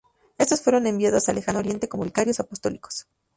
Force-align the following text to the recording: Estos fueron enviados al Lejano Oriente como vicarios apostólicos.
Estos 0.39 0.61
fueron 0.63 0.87
enviados 0.87 1.29
al 1.29 1.35
Lejano 1.35 1.59
Oriente 1.59 1.87
como 1.87 2.05
vicarios 2.05 2.39
apostólicos. 2.39 3.05